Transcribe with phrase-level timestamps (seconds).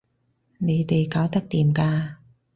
[0.57, 2.15] 你哋搞得掂㗎